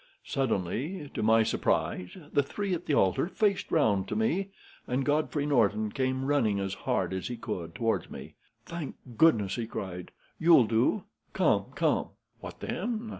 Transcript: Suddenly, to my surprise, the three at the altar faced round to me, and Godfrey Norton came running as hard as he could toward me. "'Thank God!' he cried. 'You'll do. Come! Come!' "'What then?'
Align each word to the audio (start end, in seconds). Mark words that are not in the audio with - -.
Suddenly, 0.25 1.11
to 1.13 1.21
my 1.21 1.43
surprise, 1.43 2.17
the 2.33 2.41
three 2.41 2.73
at 2.73 2.87
the 2.87 2.95
altar 2.95 3.27
faced 3.27 3.71
round 3.71 4.07
to 4.07 4.15
me, 4.15 4.49
and 4.87 5.05
Godfrey 5.05 5.45
Norton 5.45 5.91
came 5.91 6.25
running 6.25 6.59
as 6.59 6.73
hard 6.73 7.13
as 7.13 7.27
he 7.27 7.37
could 7.37 7.75
toward 7.75 8.09
me. 8.09 8.33
"'Thank 8.65 8.95
God!' 9.15 9.51
he 9.51 9.67
cried. 9.67 10.09
'You'll 10.39 10.65
do. 10.65 11.03
Come! 11.33 11.65
Come!' 11.75 12.07
"'What 12.39 12.61
then?' 12.61 13.09